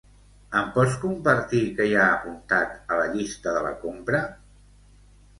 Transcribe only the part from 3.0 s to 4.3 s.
la llista de la compra?